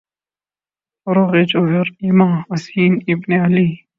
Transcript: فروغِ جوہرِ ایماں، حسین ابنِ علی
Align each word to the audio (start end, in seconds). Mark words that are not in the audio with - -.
فروغِ 1.03 1.33
جوہرِ 1.49 1.87
ایماں، 2.03 2.35
حسین 2.49 2.93
ابنِ 3.11 3.31
علی 3.45 3.67